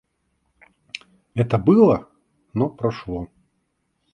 [1.35, 2.09] Это было,
[2.55, 3.27] но прошло.